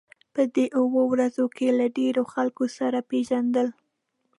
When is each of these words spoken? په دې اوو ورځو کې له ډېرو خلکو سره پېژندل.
په 0.33 0.41
دې 0.55 0.65
اوو 0.79 1.01
ورځو 1.13 1.45
کې 1.55 1.67
له 1.79 1.85
ډېرو 1.97 2.23
خلکو 2.33 2.63
سره 2.77 2.99
پېژندل. 3.09 3.67